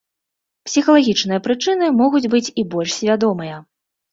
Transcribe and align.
Псіхалагічныя 0.69 1.43
прычыны 1.47 1.91
могуць 2.01 2.25
быць 2.35 2.45
і 2.63 2.67
больш 2.75 2.99
свядомыя. 2.99 3.65